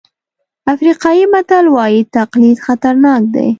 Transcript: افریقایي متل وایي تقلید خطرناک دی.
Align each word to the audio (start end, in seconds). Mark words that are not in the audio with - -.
افریقایي 0.73 1.23
متل 1.33 1.65
وایي 1.75 2.01
تقلید 2.17 2.57
خطرناک 2.65 3.21
دی. 3.33 3.49